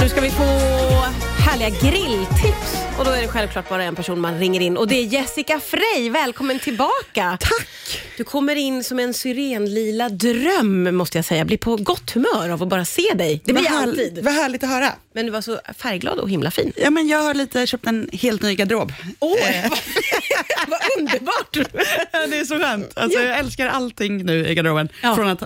Nu 0.00 0.08
ska 0.08 0.20
vi 0.20 0.30
få 0.30 0.44
härliga 1.38 1.68
grilltips. 1.70 2.76
Och 2.98 3.04
då 3.04 3.10
är 3.10 3.22
det 3.22 3.28
självklart 3.28 3.68
bara 3.68 3.84
en 3.84 3.94
person 3.96 4.20
man 4.20 4.38
ringer 4.38 4.60
in 4.60 4.76
och 4.76 4.88
det 4.88 4.94
är 4.94 5.04
Jessica 5.04 5.60
Frey. 5.60 6.10
Välkommen 6.10 6.58
tillbaka. 6.58 7.38
Tack! 7.40 7.68
Du 8.16 8.24
kommer 8.24 8.56
in 8.56 8.84
som 8.84 8.98
en 8.98 9.14
syrenlila 9.14 10.08
dröm 10.08 10.96
måste 10.96 11.18
jag 11.18 11.24
säga. 11.24 11.38
Jag 11.38 11.46
blir 11.46 11.58
på 11.58 11.76
gott 11.76 12.10
humör 12.10 12.48
av 12.50 12.62
att 12.62 12.68
bara 12.68 12.84
se 12.84 13.14
dig. 13.14 13.42
Det 13.44 13.52
blir 13.52 13.64
jag 13.64 13.82
alltid. 13.82 14.24
vad 14.24 14.34
härligt 14.34 14.62
att 14.64 14.70
höra. 14.70 14.92
Men 15.14 15.26
du 15.26 15.32
var 15.32 15.40
så 15.40 15.60
färgglad 15.78 16.18
och 16.18 16.30
himla 16.30 16.50
fin. 16.50 16.72
Ja, 16.76 16.90
men 16.90 17.08
jag 17.08 17.18
har 17.22 17.34
lite 17.34 17.66
köpt 17.66 17.86
en 17.86 18.10
helt 18.12 18.42
ny 18.42 18.54
garderob. 18.54 18.92
Oj, 19.20 19.64
vad, 19.70 19.78
vad 20.68 20.80
underbart! 20.98 21.56
Ja, 22.12 22.26
det 22.26 22.38
är 22.38 22.44
så 22.44 22.58
skönt. 22.58 22.92
Alltså, 22.96 23.18
Jag 23.18 23.38
älskar 23.38 23.68
allting 23.68 24.24
nu 24.24 24.48
i 24.48 24.54
garderoben. 24.54 24.88
Ja. 25.02 25.14
Från 25.14 25.28
att 25.28 25.42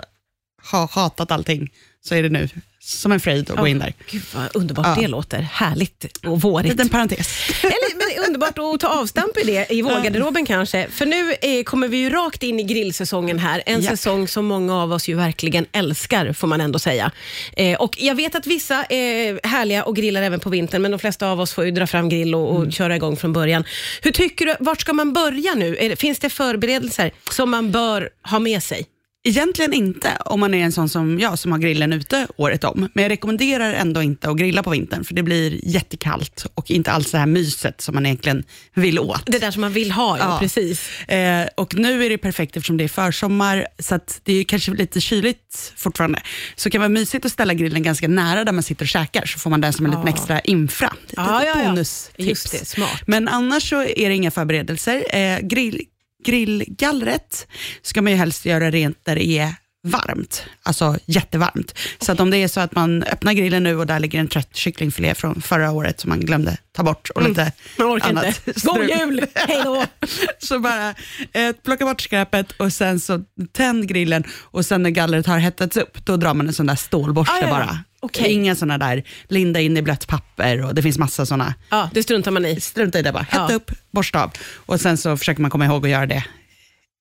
ha 0.70 0.88
hatat 0.92 1.30
allting 1.30 1.72
så 2.00 2.14
är 2.14 2.22
det 2.22 2.28
nu 2.28 2.48
som 2.86 3.12
en 3.12 3.20
fröjd 3.20 3.50
att 3.50 3.56
gå 3.58 3.66
in 3.66 3.78
där. 3.78 3.92
Gud 4.10 4.22
vad 4.34 4.56
underbart 4.56 4.86
Ja. 4.86 5.02
det 5.02 5.08
låter. 5.08 5.38
Härligt 5.38 6.18
och 6.26 6.40
vårigt. 6.40 6.70
Liten 6.72 6.88
parentes. 6.88 7.28
Eller, 7.62 7.96
men 8.16 8.26
underbart 8.26 8.58
att 8.58 8.80
ta 8.80 8.88
avstamp 8.88 9.36
i 9.38 9.42
det, 9.44 9.66
i 9.72 9.82
vårgarderoben 9.82 10.46
kanske. 10.46 10.88
För 10.90 11.06
nu 11.06 11.32
eh, 11.42 11.62
kommer 11.64 11.88
vi 11.88 11.96
ju 11.96 12.10
rakt 12.10 12.42
in 12.42 12.60
i 12.60 12.62
grillsäsongen 12.62 13.38
här. 13.38 13.62
En 13.66 13.82
Ja. 13.82 13.90
säsong 13.90 14.28
som 14.28 14.44
många 14.46 14.82
av 14.82 14.92
oss 14.92 15.08
ju 15.08 15.14
verkligen 15.14 15.66
älskar, 15.72 16.32
får 16.32 16.46
man 16.48 16.60
ändå 16.60 16.78
säga. 16.78 17.10
Eh, 17.56 17.80
och 17.80 17.94
Jag 17.98 18.14
vet 18.14 18.34
att 18.34 18.46
vissa 18.46 18.84
är 18.84 19.46
härliga 19.46 19.84
och 19.84 19.96
grillar 19.96 20.22
även 20.22 20.40
på 20.40 20.50
vintern, 20.50 20.82
men 20.82 20.90
de 20.90 20.98
flesta 20.98 21.28
av 21.28 21.40
oss 21.40 21.52
får 21.52 21.64
ju 21.64 21.70
dra 21.70 21.86
fram 21.86 22.08
grill 22.08 22.34
och, 22.34 22.56
och 22.56 22.72
köra 22.72 22.96
igång 22.96 23.16
från 23.16 23.32
början. 23.32 23.64
Hur 24.02 24.10
tycker 24.12 24.46
du, 24.46 24.54
vart 24.60 24.80
ska 24.80 24.92
man 24.92 25.12
börja 25.12 25.54
nu? 25.54 25.96
Finns 25.96 26.18
det 26.18 26.30
förberedelser 26.30 27.10
som 27.30 27.50
man 27.50 27.70
bör 27.70 28.08
ha 28.30 28.38
med 28.38 28.62
sig? 28.62 28.86
Egentligen 29.26 29.72
inte 29.72 30.10
om 30.24 30.40
man 30.40 30.54
är 30.54 30.64
en 30.64 30.72
sån 30.72 30.88
som 30.88 31.20
jag 31.20 31.38
som 31.38 31.52
har 31.52 31.58
grillen 31.58 31.92
ute 31.92 32.26
året 32.36 32.64
om. 32.64 32.88
Men 32.94 33.02
jag 33.02 33.10
rekommenderar 33.10 33.72
ändå 33.72 34.02
inte 34.02 34.30
att 34.30 34.36
grilla 34.36 34.62
på 34.62 34.70
vintern 34.70 35.04
för 35.04 35.14
det 35.14 35.22
blir 35.22 35.60
jättekallt 35.68 36.46
och 36.54 36.70
inte 36.70 36.90
alls 36.92 37.10
det 37.10 37.18
här 37.18 37.26
myset 37.26 37.80
som 37.80 37.94
man 37.94 38.06
egentligen 38.06 38.44
vill 38.74 38.98
åt. 38.98 39.22
Det 39.26 39.38
där 39.38 39.50
som 39.50 39.60
man 39.60 39.72
vill 39.72 39.90
ha, 39.92 40.18
ja, 40.18 40.24
Ja. 40.24 40.38
precis. 40.40 41.00
Eh, 41.08 41.46
och 41.56 41.74
nu 41.74 42.04
är 42.04 42.10
det 42.10 42.18
perfekt 42.18 42.56
eftersom 42.56 42.76
det 42.76 42.84
är 42.84 42.88
försommar, 42.88 43.66
så 43.78 43.98
det 44.22 44.32
är 44.32 44.44
kanske 44.44 44.70
lite 44.72 45.00
kyligt 45.00 45.72
fortfarande. 45.76 46.22
Så 46.56 46.68
det 46.68 46.70
kan 46.70 46.80
vara 46.80 46.88
mysigt 46.88 47.24
att 47.26 47.32
ställa 47.32 47.54
grillen 47.54 47.82
ganska 47.82 48.08
nära 48.08 48.44
där 48.44 48.52
man 48.52 48.62
sitter 48.62 48.84
och 48.84 48.88
käkar, 48.88 49.26
så 49.26 49.38
får 49.38 49.50
man 49.50 49.60
den 49.60 49.72
som 49.72 49.84
en 49.86 49.90
liten 49.90 50.06
Ja. 50.06 50.12
extra 50.14 50.40
infra. 50.40 50.86
Ett 50.86 51.12
ja, 51.16 51.44
ja. 51.44 51.54
bonustips. 51.68 52.28
Just 52.28 52.52
det, 52.52 52.64
smart. 52.66 53.02
Men 53.06 53.28
annars 53.28 53.68
så 53.68 53.82
är 53.82 54.08
det 54.08 54.14
inga 54.14 54.30
förberedelser. 54.30 55.16
Eh, 55.16 55.38
grill, 55.40 55.80
grillgallret 56.24 57.46
ska 57.82 58.02
man 58.02 58.12
ju 58.12 58.18
helst 58.18 58.46
göra 58.46 58.70
rent 58.70 59.04
där 59.04 59.14
det 59.14 59.24
är 59.38 59.54
varmt, 59.86 60.42
alltså 60.62 60.96
jättevarmt. 61.06 61.74
Så 62.00 62.12
att 62.12 62.20
om 62.20 62.30
det 62.30 62.36
är 62.38 62.48
så 62.48 62.60
att 62.60 62.74
man 62.74 63.02
öppnar 63.02 63.32
grillen 63.32 63.62
nu 63.62 63.76
och 63.76 63.86
där 63.86 64.00
ligger 64.00 64.20
en 64.20 64.28
trött 64.28 64.56
kycklingfilé 64.56 65.14
från 65.14 65.42
förra 65.42 65.70
året 65.70 66.00
som 66.00 66.08
man 66.10 66.20
glömde 66.20 66.56
ta 66.72 66.82
bort 66.82 67.10
och 67.10 67.22
lite 67.28 67.40
Mm. 67.42 67.52
Man 67.78 67.96
orkar 67.96 68.08
annat. 68.08 68.24
inte. 68.26 68.42
God 68.44 68.74
strul. 68.74 68.90
jul! 68.98 69.26
Hej 69.34 69.60
då! 69.64 69.84
Så 70.38 70.58
bara 70.58 70.94
eh, 71.32 71.52
plocka 71.64 71.84
bort 71.84 72.00
skräpet 72.00 72.52
och 72.52 72.72
sen 72.72 73.00
så 73.00 73.20
tänd 73.52 73.88
grillen 73.88 74.24
och 74.40 74.66
sen 74.66 74.82
när 74.82 74.90
gallret 74.90 75.26
har 75.26 75.38
hettats 75.38 75.76
upp, 75.76 76.04
då 76.06 76.16
drar 76.16 76.34
man 76.34 76.46
en 76.46 76.52
sån 76.52 76.66
där 76.66 76.76
stålborste 76.76 77.32
Ah, 77.34 77.38
ja, 77.40 77.46
ja. 77.46 77.50
bara. 77.54 77.78
Okej. 78.04 78.32
Inga 78.32 78.54
såna 78.56 78.78
där 78.78 79.02
linda 79.28 79.60
in 79.60 79.76
i 79.76 79.82
blött 79.82 80.06
papper 80.06 80.64
och 80.64 80.74
det 80.74 80.82
finns 80.82 80.98
massa 80.98 81.26
såna. 81.26 81.54
Ja, 81.70 81.90
det 81.94 82.02
struntar 82.02 82.30
man 82.30 82.46
i. 82.46 82.60
Strunta 82.60 82.98
i 82.98 83.02
det 83.02 83.12
bara. 83.12 83.22
Hetta 83.30 83.46
Ja. 83.50 83.54
upp, 83.56 83.70
borsta 83.90 84.22
av 84.24 84.30
och 84.56 84.80
sen 84.80 84.96
så 84.96 85.16
försöker 85.16 85.42
man 85.42 85.50
komma 85.50 85.64
ihåg 85.64 85.84
att 85.84 85.90
göra 85.90 86.06
det 86.06 86.24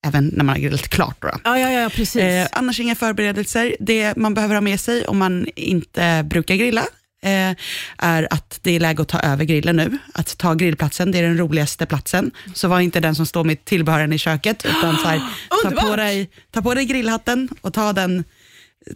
även 0.05 0.27
när 0.33 0.43
man 0.43 0.55
har 0.55 0.61
grillat 0.61 0.87
klart. 0.87 1.21
Då. 1.21 1.29
Ja, 1.43 1.59
ja, 1.59 1.71
ja, 1.71 1.89
precis. 1.89 2.21
Eh, 2.21 2.47
annars 2.51 2.79
inga 2.79 2.95
förberedelser. 2.95 3.75
Det 3.79 4.15
man 4.17 4.33
behöver 4.33 4.55
ha 4.55 4.61
med 4.61 4.79
sig 4.79 5.05
om 5.07 5.17
man 5.17 5.47
inte 5.55 6.23
brukar 6.29 6.55
grilla 6.55 6.85
eh, 7.23 7.55
är 7.97 8.27
att 8.33 8.59
det 8.61 8.71
är 8.75 8.79
läge 8.79 9.01
att 9.01 9.07
ta 9.07 9.19
över 9.19 9.45
grillen 9.45 9.75
nu. 9.75 9.97
Att 10.13 10.37
ta 10.37 10.53
grillplatsen, 10.53 11.11
det 11.11 11.17
är 11.19 11.23
den 11.23 11.37
roligaste 11.37 11.85
platsen. 11.85 12.31
Så 12.53 12.67
var 12.67 12.79
inte 12.79 12.99
den 12.99 13.15
som 13.15 13.25
står 13.25 13.43
med 13.43 13.65
tillbehören 13.65 14.13
i 14.13 14.17
köket, 14.17 14.65
utan 14.65 14.97
så 14.97 15.07
här, 15.07 15.21
ta, 15.63 15.71
på 15.71 15.95
dig, 15.95 16.29
ta 16.51 16.61
på 16.61 16.73
dig 16.73 16.85
grillhatten 16.85 17.49
och 17.61 17.73
ta 17.73 17.93
den 17.93 18.23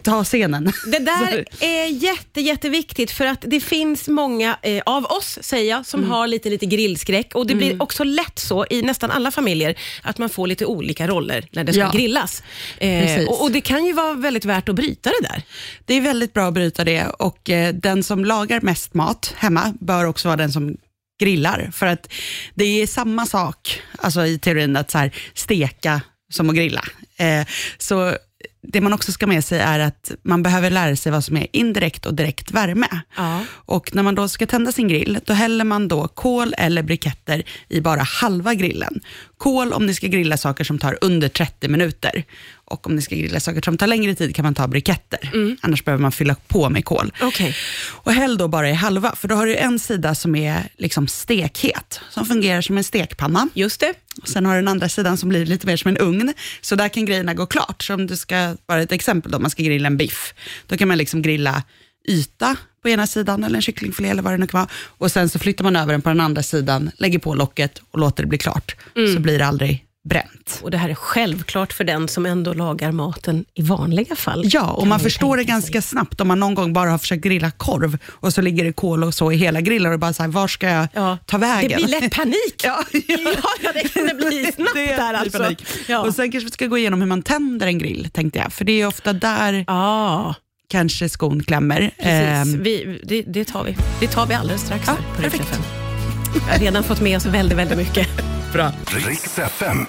ta 0.03 0.23
scenen. 0.23 0.71
Det 0.91 0.99
där 0.99 1.45
är 1.59 1.85
jätte, 1.85 2.41
jätteviktigt 2.41 3.11
för 3.11 3.25
att 3.25 3.41
det 3.47 3.59
finns 3.59 4.07
många 4.07 4.57
eh, 4.61 4.81
av 4.85 5.05
oss, 5.05 5.39
säger 5.41 5.69
jag, 5.69 5.85
som 5.85 6.03
har 6.11 6.27
lite, 6.27 6.49
lite 6.49 6.65
grillskräck 6.65 7.35
och 7.35 7.47
det 7.47 7.55
blir 7.55 7.81
också 7.81 8.03
lätt 8.03 8.39
så 8.39 8.65
i 8.69 8.81
nästan 8.81 9.11
alla 9.11 9.31
familjer 9.31 9.75
att 10.03 10.17
man 10.17 10.29
får 10.29 10.47
lite 10.47 10.65
olika 10.65 11.07
roller 11.07 11.47
när 11.51 11.63
det 11.63 11.73
ska 11.73 11.81
Ja. 11.81 11.91
grillas. 11.91 12.43
Eh, 12.77 13.23
och, 13.27 13.43
och 13.43 13.51
det 13.51 13.61
kan 13.61 13.85
ju 13.85 13.93
vara 13.93 14.13
väldigt 14.13 14.45
värt 14.45 14.69
att 14.69 14.75
bryta 14.75 15.09
det 15.09 15.27
där. 15.27 15.41
Det 15.85 15.93
är 15.93 16.01
väldigt 16.01 16.33
bra 16.33 16.47
att 16.47 16.53
bryta 16.53 16.83
det 16.83 17.05
och 17.07 17.49
eh, 17.49 17.73
den 17.73 18.03
som 18.03 18.25
lagar 18.25 18.61
mest 18.61 18.93
mat 18.93 19.33
hemma 19.37 19.73
bör 19.79 20.05
också 20.05 20.27
vara 20.27 20.37
den 20.37 20.51
som 20.51 20.77
grillar. 21.21 21.69
För 21.73 21.85
att 21.85 22.13
det 22.55 22.81
är 22.81 22.87
samma 22.87 23.25
sak 23.25 23.81
alltså 23.97 24.25
i 24.25 24.39
teorin 24.39 24.75
att 24.77 24.91
så 24.91 24.97
här, 24.97 25.11
steka 25.33 26.01
som 26.33 26.49
att 26.49 26.55
grilla. 26.55 26.83
Eh, 27.17 27.47
så 27.77 28.17
det 28.67 28.81
man 28.81 28.93
också 28.93 29.11
ska 29.11 29.27
med 29.27 29.43
sig 29.43 29.59
är 29.59 29.79
att 29.79 30.11
man 30.23 30.43
behöver 30.43 30.69
lära 30.69 30.95
sig 30.95 31.11
vad 31.11 31.23
som 31.23 31.37
är 31.37 31.47
indirekt 31.51 32.05
och 32.05 32.13
direkt 32.13 32.51
värme. 32.51 32.87
Ja. 33.17 33.41
Och 33.49 33.95
när 33.95 34.03
man 34.03 34.15
då 34.15 34.27
ska 34.27 34.45
tända 34.45 34.71
sin 34.71 34.87
grill, 34.87 35.19
då 35.25 35.33
häller 35.33 35.65
man 35.65 35.87
då 35.87 36.07
kol 36.07 36.53
eller 36.57 36.83
briketter 36.83 37.43
i 37.69 37.81
bara 37.81 38.01
halva 38.01 38.53
grillen. 38.53 38.99
Kol 39.37 39.73
om 39.73 39.85
ni 39.85 39.93
ska 39.93 40.07
grilla 40.07 40.37
saker 40.37 40.63
som 40.63 40.79
tar 40.79 40.97
under 41.01 41.29
30 41.29 41.67
minuter. 41.67 42.23
Och 42.69 42.87
om 42.87 42.95
ni 42.95 43.01
ska 43.01 43.15
grilla 43.15 43.39
saker 43.39 43.61
som 43.61 43.77
tar 43.77 43.87
längre 43.87 44.15
tid 44.15 44.35
kan 44.35 44.43
man 44.43 44.55
ta 44.55 44.67
briketter. 44.67 45.31
Annars 45.61 45.85
behöver 45.85 46.01
man 46.01 46.11
fylla 46.11 46.35
på 46.47 46.69
med 46.69 46.85
kol. 46.85 47.13
Okej. 47.21 47.55
Och 47.87 48.13
häll 48.13 48.37
då 48.37 48.47
bara 48.47 48.69
i 48.69 48.73
halva, 48.73 49.15
för 49.15 49.27
då 49.27 49.35
har 49.35 49.45
du 49.45 49.55
en 49.55 49.79
sida 49.79 50.15
som 50.15 50.35
är 50.35 50.69
liksom 50.77 51.07
stekhet, 51.07 51.99
som 52.09 52.25
fungerar 52.25 52.61
som 52.61 52.77
en 52.77 52.83
stekpanna. 52.83 53.49
Just 53.53 53.79
det. 53.79 53.93
Och 54.21 54.27
sen 54.27 54.45
har 54.45 54.55
du 54.55 54.61
den 54.61 54.67
andra 54.67 54.89
sidan 54.89 55.17
som 55.17 55.29
blir 55.29 55.45
lite 55.45 55.67
mer 55.67 55.77
som 55.77 55.89
en 55.89 55.97
ugn. 55.97 56.33
Så 56.61 56.75
där 56.75 56.89
kan 56.89 57.05
grejerna 57.05 57.33
gå 57.33 57.45
klart. 57.45 57.83
Så 57.83 57.93
om 57.93 58.07
du 58.07 58.15
ska, 58.15 58.55
bara 58.67 58.81
ett 58.81 58.91
exempel 58.91 59.31
då, 59.31 59.39
man 59.39 59.51
ska 59.51 59.63
grilla 59.63 59.87
en 59.87 59.97
biff. 59.97 60.33
Då 60.67 60.77
kan 60.77 60.87
man 60.87 60.97
liksom 60.97 61.21
grilla 61.21 61.63
yta 62.09 62.55
på 62.81 62.89
ena 62.89 63.07
sidan, 63.07 63.43
eller 63.43 63.55
en 63.55 63.61
kycklingfilé 63.61 64.09
eller 64.09 64.21
vad 64.21 64.33
det 64.33 64.37
nu 64.37 64.47
kan 64.47 64.59
vara. 64.59 64.69
Och 64.73 65.11
sen 65.11 65.29
så 65.29 65.39
flyttar 65.39 65.63
man 65.63 65.75
över 65.75 65.91
den 65.91 66.01
på 66.01 66.09
den 66.09 66.21
andra 66.21 66.43
sidan, 66.43 66.91
lägger 66.97 67.19
på 67.19 67.35
locket 67.35 67.81
och 67.91 67.99
låter 67.99 68.23
det 68.23 68.29
bli 68.29 68.37
klart. 68.37 68.75
Så 69.13 69.19
blir 69.19 69.39
det 69.39 69.45
aldrig 69.45 69.83
bränt. 70.07 70.59
Och 70.63 70.71
det 70.71 70.77
här 70.77 70.89
är 70.89 70.95
självklart 70.95 71.73
för 71.73 71.83
den 71.83 72.07
som 72.07 72.25
ändå 72.25 72.53
lagar 72.53 72.91
maten 72.91 73.45
i 73.53 73.61
vanliga 73.61 74.15
fall. 74.15 74.41
Ja, 74.45 74.71
och 74.71 74.87
man 74.87 74.99
förstår 74.99 75.37
det 75.37 75.43
ganska 75.43 75.81
snabbt 75.81 76.21
om 76.21 76.27
man 76.27 76.39
någon 76.39 76.55
gång 76.55 76.73
bara 76.73 76.89
har 76.91 76.97
försökt 76.97 77.23
grilla 77.23 77.51
korv 77.51 77.97
och 78.07 78.33
så 78.33 78.41
ligger 78.41 78.63
det 78.65 78.73
kol 78.73 79.03
och 79.03 79.13
så 79.13 79.31
i 79.31 79.35
hela 79.35 79.61
grillen 79.61 79.93
och 79.93 79.99
bara 79.99 80.13
så 80.13 80.23
här, 80.23 80.29
var 80.29 80.47
ska 80.47 80.69
jag 80.69 80.87
Ja. 80.93 81.17
ta 81.25 81.37
vägen? 81.37 81.69
Det 81.69 81.75
blir 81.75 82.01
lätt 82.01 82.15
panik. 82.15 82.35
Ja, 82.63 82.83
ja, 83.07 83.17
ja, 83.63 83.71
det 83.73 83.93
kan 83.93 84.05
det 84.07 84.13
bli 84.13 84.51
snabbt 84.55 84.71
Det 84.75 84.85
där 84.95 85.13
alltså. 85.13 85.37
panik. 85.37 85.63
Ja. 85.87 85.99
Och 85.99 86.15
sen 86.15 86.31
kanske 86.31 86.45
vi 86.45 86.51
ska 86.51 86.65
gå 86.67 86.77
igenom 86.77 86.99
hur 87.01 87.07
man 87.07 87.21
tänder 87.21 87.67
en 87.67 87.77
grill, 87.79 88.09
tänkte 88.13 88.39
jag. 88.39 88.53
För 88.53 88.65
det 88.65 88.81
är 88.81 88.87
ofta 88.87 89.13
där 89.13 89.63
Ja, 89.67 90.35
kanske 90.69 91.09
skon 91.09 91.43
klämmer. 91.43 91.79
precis. 91.97 92.53
Ehm, 92.53 92.63
Vi, 92.63 93.01
det, 93.03 93.21
det 93.21 93.45
tar 93.45 93.63
vi. 93.63 93.77
Det 93.99 94.07
tar 94.07 94.25
vi 94.25 94.33
alldeles 94.33 94.61
strax 94.61 94.83
Ja, 94.87 94.93
här 94.93 95.15
på 95.15 95.21
perfekt. 95.21 95.86
Jag 96.35 96.53
har 96.53 96.59
redan 96.59 96.83
fått 96.83 97.01
med 97.01 97.17
oss 97.17 97.25
väldigt, 97.25 97.57
väldigt 97.57 97.77
mycket. 97.77 98.07
bra. 98.53 98.71
Riks 98.85 99.37
FM. 99.37 99.85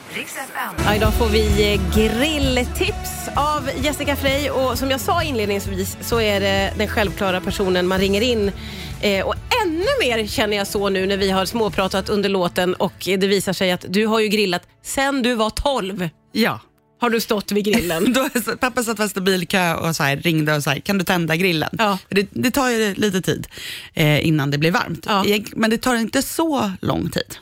Ja, 0.85 0.95
idag 0.95 1.15
får 1.15 1.27
vi 1.29 1.73
eh, 1.75 1.81
grilltips 1.97 3.29
av 3.37 3.71
Jessica 3.77 4.17
Frey 4.17 4.51
och 4.51 4.79
som 4.79 4.91
jag 4.91 5.01
sa 5.01 5.23
inledningsvis 5.23 5.97
så 6.01 6.21
är 6.21 6.41
det 6.41 6.73
den 6.79 6.89
självklara 6.89 7.41
personen 7.41 7.87
man 7.87 7.99
ringer 7.99 8.21
in. 8.21 8.53
Eh, 9.01 9.27
och 9.27 9.35
ännu 9.65 9.87
mer 10.01 10.27
känner 10.27 10.57
jag 10.57 10.67
så 10.67 10.89
nu 10.89 11.07
när 11.07 11.17
vi 11.17 11.31
har 11.31 11.45
småpratat 11.45 12.09
under 12.09 12.29
låten 12.29 12.75
och 12.75 12.93
det 12.99 13.17
visar 13.27 13.53
sig 13.53 13.73
att 13.73 13.85
du 13.89 14.07
har 14.07 14.21
ju 14.21 14.29
grillat 14.29 14.63
sen 14.83 15.23
du 15.23 15.35
var 15.35 15.51
12. 15.51 16.09
Ja. 16.33 16.61
Har 17.01 17.11
du 17.11 17.21
stått 17.21 17.53
vid 17.53 17.65
grillen? 17.65 18.13
Då, 18.13 18.29
pappa 18.61 18.83
satt 18.83 18.97
fast 18.97 19.17
i 19.17 19.21
bilkö 19.21 19.75
och 19.75 19.97
så 19.97 20.03
här, 20.03 20.17
ringde 20.17 20.57
och 20.57 20.63
sa, 20.63 20.75
kan 20.75 20.99
du 20.99 21.05
tända 21.05 21.37
grillen? 21.37 21.71
Ja. 21.79 21.99
Det, 22.09 22.29
det 22.31 22.51
tar 22.51 22.71
ju 22.71 22.95
lite 22.95 23.23
tid 23.23 23.47
eh, 23.95 24.27
innan 24.27 24.51
det 24.51 24.59
blir 24.59 24.71
varmt. 24.71 25.05
Ja. 25.09 25.25
Men 25.57 25.71
det 25.71 25.79
tar 25.79 25.95
inte 25.95 26.23
så 26.23 26.73
lång 26.81 27.11
tid 27.11 27.37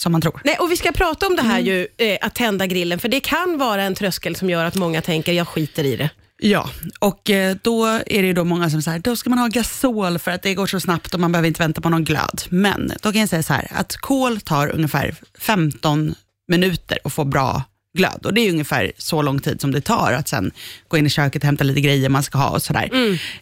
som 0.00 0.12
man 0.12 0.20
tror. 0.20 0.40
Nej, 0.44 0.56
och 0.60 0.72
vi 0.72 0.76
ska 0.76 0.92
prata 0.92 1.26
om 1.26 1.36
det 1.36 1.42
här 1.42 1.60
ju, 1.60 1.86
eh, 1.96 2.18
att 2.20 2.34
tända 2.34 2.66
grillen, 2.66 2.98
för 2.98 3.08
det 3.08 3.20
kan 3.20 3.58
vara 3.58 3.82
en 3.82 3.94
tröskel 3.94 4.36
som 4.36 4.50
gör 4.50 4.64
att 4.64 4.74
många 4.74 5.02
tänker, 5.02 5.32
jag 5.32 5.48
skiter 5.48 5.84
i 5.84 5.96
det. 5.96 6.10
Ja, 6.44 6.70
och 6.98 7.30
eh, 7.30 7.56
då 7.62 7.86
är 7.86 8.22
det 8.22 8.26
ju 8.26 8.32
då 8.32 8.44
många 8.44 8.70
som 8.70 8.82
säger, 8.82 8.98
då 8.98 9.16
ska 9.16 9.30
man 9.30 9.38
ha 9.38 9.48
gasol 9.48 10.18
för 10.18 10.30
att 10.30 10.42
det 10.42 10.54
går 10.54 10.66
så 10.66 10.80
snabbt 10.80 11.14
och 11.14 11.20
man 11.20 11.32
behöver 11.32 11.48
inte 11.48 11.62
vänta 11.62 11.80
på 11.80 11.88
någon 11.88 12.04
glöd. 12.04 12.42
Men 12.48 12.92
då 13.02 13.12
kan 13.12 13.20
jag 13.20 13.28
säga 13.28 13.42
så 13.42 13.52
här, 13.52 13.68
att 13.70 13.96
kol 13.96 14.40
tar 14.40 14.68
ungefär 14.68 15.14
15 15.38 16.14
minuter 16.48 16.98
att 17.04 17.12
få 17.12 17.24
bra 17.24 17.62
glöd. 17.98 18.26
Och 18.26 18.34
det 18.34 18.40
är 18.40 18.50
ungefär 18.50 18.92
så 18.98 19.22
lång 19.22 19.38
tid 19.40 19.60
som 19.60 19.72
det 19.72 19.80
tar 19.80 20.12
att 20.12 20.28
sen 20.28 20.50
gå 20.88 20.96
in 20.98 21.06
i 21.06 21.10
köket 21.10 21.42
och 21.42 21.46
hämta 21.46 21.64
lite 21.64 21.80
grejer 21.80 22.08
man 22.08 22.22
ska 22.22 22.38
ha 22.38 22.48
och 22.48 22.62
sådär. 22.62 22.90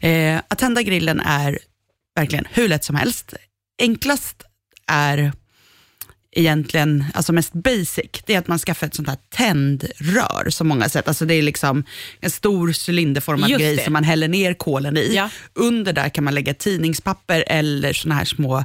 Eh, 0.00 0.41
att 0.49 0.58
tända 0.58 0.82
grillen 0.82 1.20
är 1.20 1.58
verkligen 2.17 2.44
hur 2.50 2.69
lätt 2.69 2.85
som 2.85 2.97
helst. 2.97 3.35
Enklast 3.82 4.43
är 4.87 5.32
egentligen, 6.37 7.05
alltså 7.15 7.32
mest 7.32 7.53
basic, 7.53 8.11
det 8.27 8.35
är 8.35 8.38
att 8.38 8.49
man 8.49 8.59
skaffar 8.59 8.87
ett 8.87 8.94
sånt 8.94 9.09
här 9.09 9.19
tändrör 9.35 10.50
som 10.50 10.69
många 10.69 10.88
sätt. 10.88 11.09
Alltså 11.09 11.25
det 11.25 11.35
är 11.35 11.43
liksom 11.43 11.85
en 12.21 12.31
stor 12.31 12.73
cylinderformad 12.91 13.50
Just 13.50 13.61
grej 13.61 13.77
det. 13.77 13.85
som 13.85 13.93
man 13.93 14.05
häller 14.05 14.29
ner 14.29 14.55
kolen 14.55 14.97
i. 14.97 15.12
Ja. 15.15 15.31
Under 15.55 15.93
där 15.93 16.09
kan 16.09 16.25
man 16.25 16.35
lägga 16.35 16.55
tidningspapper 16.55 17.44
eller 17.47 17.93
såna 17.93 18.15
här 18.15 18.25
små 18.25 18.65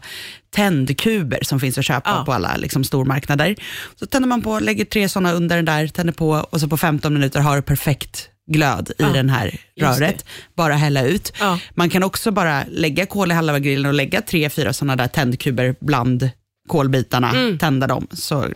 tändkuber 0.55 1.39
som 1.41 1.59
finns 1.59 1.77
att 1.77 1.85
köpa 1.85 2.09
Ja. 2.09 2.25
på 2.25 2.33
alla 2.33 2.55
liksom, 2.57 2.83
stormarknader. 2.83 3.55
Så 3.99 4.05
tänder 4.05 4.29
man 4.29 4.41
på, 4.41 4.59
lägger 4.59 4.85
tre 4.85 5.09
såna 5.09 5.31
under 5.33 5.55
den 5.55 5.65
där, 5.65 5.87
tänder 5.87 6.13
på 6.13 6.29
och 6.29 6.59
så 6.61 6.67
på 6.67 6.77
15 6.77 7.13
minuter 7.13 7.39
har 7.39 7.55
du 7.55 7.61
perfekt 7.61 8.29
glöd 8.51 8.89
i 8.89 8.93
Ja, 8.97 9.09
den 9.09 9.29
här 9.29 9.59
röret. 9.79 10.25
Bara 10.57 10.73
hälla 10.73 11.03
ut. 11.03 11.33
Man 11.73 11.89
kan 11.89 12.03
också 12.03 12.31
bara 12.31 12.63
lägga 12.69 13.05
kol 13.05 13.31
i 13.31 13.33
halva 13.33 13.59
grillen 13.59 13.85
och 13.85 13.93
lägga 13.93 14.21
tre, 14.21 14.49
fyra 14.49 14.73
sådana 14.73 14.95
där 14.95 15.07
tändkuber 15.07 15.75
bland 15.81 16.29
kolbitarna, 16.67 17.57
tända 17.59 17.87
dem, 17.87 18.07
så 18.13 18.47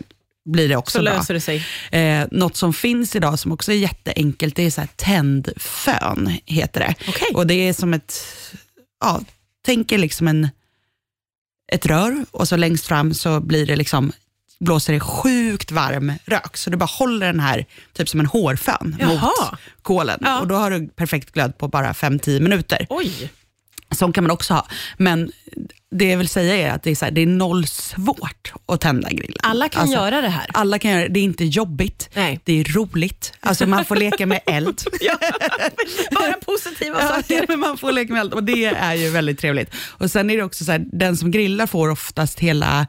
blir 0.44 0.68
det 0.68 0.76
också 0.76 0.98
Mm. 0.98 1.06
Så 1.06 1.10
bra. 1.10 1.18
löser 1.18 1.34
det 1.34 1.40
sig. 1.40 1.66
Eh, 1.92 2.26
något 2.30 2.56
som 2.56 2.72
finns 2.72 3.16
idag 3.16 3.38
som 3.38 3.52
också 3.52 3.72
är 3.72 3.76
jätteenkelt, 3.76 4.56
det 4.56 4.62
är 4.62 4.70
så 4.70 4.80
här 4.80 4.88
tändfön, 4.96 6.36
heter 6.46 6.80
det. 6.80 6.94
Okej. 7.08 7.28
Och 7.34 7.46
det 7.46 7.54
är 7.54 7.72
som 7.72 7.94
ett, 7.94 8.22
ja, 9.00 9.20
tänk 9.64 9.92
er 9.92 9.98
liksom 9.98 10.28
en, 10.28 10.48
ett 11.72 11.86
rör 11.86 12.24
och 12.30 12.48
så 12.48 12.56
längst 12.56 12.86
fram 12.86 13.14
så 13.14 13.40
blir 13.40 13.66
det 13.66 13.76
liksom 13.76 14.12
blåser 14.60 14.92
det 14.92 15.00
sjukt 15.00 15.70
varm 15.70 16.12
rök, 16.24 16.56
så 16.56 16.70
du 16.70 16.76
bara 16.76 16.84
håller 16.86 17.26
den 17.26 17.40
här 17.40 17.66
typ 17.92 18.08
som 18.08 18.20
en 18.20 18.26
hårfön 18.26 18.96
Jaha. 19.00 19.10
mot 19.50 19.60
kolen. 19.82 20.18
Ja. 20.22 20.40
Och 20.40 20.46
då 20.48 20.54
har 20.54 20.70
du 20.70 20.88
perfekt 20.88 21.32
glöd 21.32 21.58
på 21.58 21.68
bara 21.68 21.92
5-10 21.92 22.40
minuter. 22.40 22.86
Oj. 22.90 23.30
Sån 23.90 24.12
kan 24.12 24.24
man 24.24 24.30
också 24.30 24.54
ha. 24.54 24.66
Men 24.96 25.32
det 25.90 26.08
jag 26.08 26.18
vill 26.18 26.28
säga 26.28 26.56
är 26.56 26.70
att 26.74 26.82
det 26.82 26.90
är, 26.90 26.94
så 26.94 27.04
här, 27.04 27.12
det 27.12 27.20
är 27.20 27.26
noll 27.26 27.66
svårt 27.66 28.52
att 28.66 28.80
tända 28.80 29.08
grillen. 29.10 29.36
Alla 29.42 29.68
kan 29.68 29.82
Alltså, 29.82 29.96
göra 29.96 30.20
det 30.20 30.28
här. 30.28 30.46
Alla 30.54 30.78
kan 30.78 30.90
göra 30.90 31.02
det. 31.02 31.08
Det 31.08 31.20
är 31.20 31.24
inte 31.24 31.44
jobbigt. 31.44 32.10
Nej. 32.14 32.40
Det 32.44 32.60
är 32.60 32.64
roligt. 32.64 33.32
Alltså 33.40 33.66
man 33.66 33.84
får 33.84 33.96
leka 33.96 34.26
med 34.26 34.40
eld. 34.46 34.80
Bara 36.10 36.32
positiva 36.32 36.96
Ja, 37.00 37.08
saker. 37.08 37.44
men 37.48 37.60
man 37.60 37.78
får 37.78 37.92
leka 37.92 38.12
med 38.12 38.20
eld 38.20 38.32
och 38.34 38.44
det 38.44 38.64
är 38.64 38.94
ju 38.94 39.10
väldigt 39.10 39.38
trevligt. 39.38 39.70
Och 39.98 40.10
Sen 40.10 40.30
är 40.30 40.36
det 40.36 40.42
också 40.42 40.64
så 40.64 40.72
här, 40.72 40.84
den 40.92 41.16
som 41.16 41.30
grillar 41.30 41.66
får 41.66 41.88
oftast 41.90 42.40
hela 42.40 42.86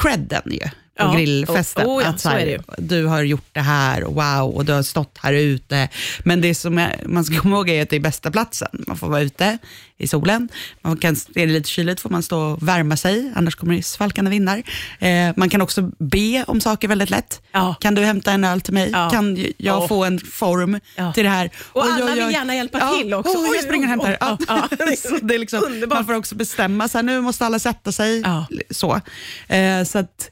credden 0.00 0.42
ju 0.52 0.68
på 0.98 1.04
Ja. 1.04 1.12
grillfesten. 1.14 1.86
Oh, 1.86 1.98
oh 1.98 2.02
ja, 2.02 2.08
att 2.08 2.20
så 2.20 2.28
är 2.30 2.46
det 2.46 2.50
ju. 2.50 2.58
Du 2.78 3.06
har 3.06 3.22
gjort 3.22 3.48
det 3.52 3.60
här 3.60 4.04
och 4.04 4.14
wow, 4.14 4.54
och 4.56 4.64
du 4.64 4.72
har 4.72 4.82
stått 4.82 5.18
här 5.22 5.32
ute. 5.32 5.88
Men 6.24 6.40
det 6.40 6.54
som 6.54 6.78
är, 6.78 7.00
man 7.06 7.24
ska 7.24 7.36
komma 7.40 7.56
ihåg 7.56 7.68
är 7.70 7.82
att 7.82 7.90
det 7.90 7.96
är 7.96 8.00
bästa 8.00 8.30
platsen. 8.30 8.84
Man 8.86 8.96
får 8.96 9.08
vara 9.08 9.20
ute 9.20 9.58
i 9.98 10.08
solen. 10.08 10.48
Man 10.82 10.96
kan, 10.96 11.16
är 11.34 11.46
det 11.46 11.52
lite 11.52 11.68
kyligt 11.68 12.00
får 12.00 12.10
man 12.10 12.22
stå 12.22 12.38
och 12.40 12.68
värma 12.68 12.96
sig, 12.96 13.32
annars 13.36 13.54
kommer 13.54 13.74
det 13.76 13.82
svalkande 13.82 14.30
vindar. 14.30 14.62
Eh, 14.98 15.32
man 15.36 15.48
kan 15.48 15.62
också 15.62 15.90
be 15.98 16.44
om 16.46 16.60
saker 16.60 16.88
väldigt 16.88 17.10
lätt. 17.10 17.40
Ja. 17.52 17.74
Kan 17.80 17.94
du 17.94 18.02
hämta 18.04 18.32
en 18.32 18.44
öl 18.44 18.60
till 18.60 18.74
mig? 18.74 18.92
Kan 18.92 19.44
jag 19.56 19.78
Åh. 19.82 19.88
få 19.88 20.04
en 20.04 20.20
form 20.20 20.80
till 21.14 21.24
det 21.24 21.30
här? 21.30 21.50
Och 21.72 21.82
Oj, 21.84 21.90
alla 21.92 22.14
vill 22.26 22.34
gärna 22.34 22.54
hjälpa 22.54 22.92
till 22.98 23.14
också. 23.14 23.32
Oj, 23.38 23.50
jag 23.54 23.64
springer 23.64 23.84
och 23.98 24.06
hämtar. 24.06 24.16
ja. 24.20 24.38
Så 24.98 25.18
det 25.22 25.34
är 25.34 25.38
liksom, 25.38 25.62
Underbart. 25.66 25.98
man 25.98 26.06
får 26.06 26.14
också 26.14 26.34
bestämma, 26.34 26.88
så 26.88 26.98
här, 26.98 27.02
nu 27.02 27.20
måste 27.20 27.46
alla 27.46 27.58
sätta 27.58 27.92
sig. 27.92 28.22
Så, 28.70 29.00
eh, 29.48 29.84
så 29.84 29.98
att, 29.98 30.30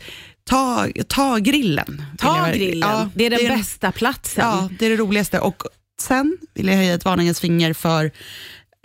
ta, 0.52 0.86
ta 1.08 1.38
grillen. 1.38 2.02
Ta 2.18 2.36
jag- 2.48 2.56
grillen. 2.56 2.88
Ja, 2.90 3.08
det 3.14 3.26
är 3.26 3.30
den 3.30 3.46
en- 3.50 3.58
bästa 3.58 3.92
platsen. 3.92 4.44
Ja, 4.44 4.68
det 4.78 4.86
är 4.86 4.90
det 4.90 4.96
roligaste. 4.96 5.40
Och 5.40 5.62
sen 6.00 6.38
vill 6.54 6.66
jag 6.68 6.74
höja 6.76 6.94
ett 6.94 7.04
varningens 7.04 7.40
finger 7.40 7.72
för, 7.72 8.10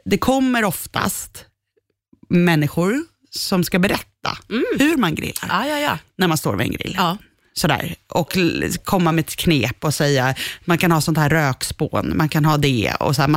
det 0.06 0.18
kommer 0.18 0.64
oftast 0.64 1.46
människor 2.30 3.04
som 3.30 3.64
ska 3.64 3.80
berätta 3.80 4.38
hur 4.80 4.98
man 4.98 5.16
grillar 5.16 5.48
Ja, 5.50 5.68
ja, 5.68 5.80
ja. 5.80 5.98
när 6.18 6.28
man 6.28 6.38
står 6.38 6.56
vid 6.56 6.68
en 6.68 6.74
grill. 6.74 6.96
Sådär. 7.54 7.96
Och 8.08 8.38
komma 8.84 9.12
med 9.12 9.24
ett 9.25 9.36
knep 9.36 9.84
och 9.84 9.94
säga, 9.94 10.36
man 10.66 10.78
kan 10.78 10.92
ha 10.92 11.02
sånt 11.02 11.18
här 11.18 11.30
rökspån, 11.30 12.18
man 12.18 12.30
kan 12.30 12.46
ha 12.46 12.58
det 12.58 12.94
och 13.00 13.16
så 13.16 13.22
här 13.22 13.30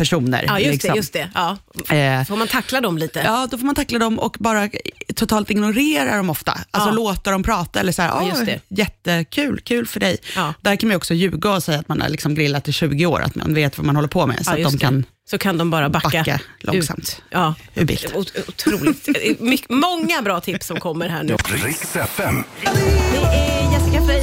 materialpersoner. 0.00 0.44
ja 0.46 0.58
just 0.58 0.72
liksom. 0.72 0.90
det. 0.90 0.96
Just 0.96 1.12
det. 1.12 1.30
Ja. 1.34 1.56
Eh, 1.96 2.24
Får 2.26 2.36
man 2.36 2.48
tackla 2.48 2.80
dem 2.80 2.98
lite? 2.98 3.18
Ja, 3.24 3.48
då 3.50 3.58
får 3.58 3.66
man 3.66 3.74
tackla 3.74 3.98
dem 3.98 4.18
och 4.18 4.36
bara 4.40 4.68
totalt 5.14 5.50
ignorera 5.50 6.16
dem 6.16 6.30
ofta. 6.30 6.52
Alltså 6.70 6.90
Ja. 6.90 6.94
låta 6.94 7.30
dem 7.30 7.42
prata 7.42 7.80
eller 7.80 7.92
så 7.92 8.02
här, 8.02 8.08
Ja, 8.08 8.28
just 8.28 8.40
"Åh, 8.40 8.44
det. 8.46 8.60
jättekul, 8.68 9.60
kul 9.64 9.86
för 9.86 10.00
dig. 10.00 10.18
Ja. 10.36 10.54
Där 10.60 10.76
kan 10.76 10.88
man 10.88 10.96
också 10.96 11.14
ljuga 11.14 11.50
och 11.50 11.62
säga 11.62 11.78
att 11.78 11.88
man 11.88 12.00
har 12.00 12.08
liksom 12.08 12.34
grillat 12.34 12.68
i 12.68 12.72
20 12.72 13.06
år, 13.06 13.20
att 13.22 13.34
man 13.34 13.54
vet 13.54 13.78
vad 13.78 13.86
man 13.86 13.96
håller 13.96 14.08
på 14.08 14.26
med, 14.26 14.44
så 14.46 14.52
Ja, 14.56 14.66
att 14.66 14.72
de 14.72 14.78
kan 14.78 15.04
Så 15.30 15.38
kan 15.38 15.58
de 15.58 15.70
bara 15.70 15.88
backa, 15.88 16.08
backa 16.18 16.40
långsamt 16.60 16.98
ut. 16.98 17.22
Ja. 17.30 17.54
ur 17.74 17.84
bild. 17.84 18.06
Ot- 18.14 18.48
Otroligt. 18.48 19.68
Många 19.68 20.22
bra 20.22 20.40
tips 20.40 20.66
som 20.66 20.80
kommer 20.80 21.08
här 21.08 21.22
nu. 21.22 21.36
Riks 21.64 21.96
FM. 21.96 22.44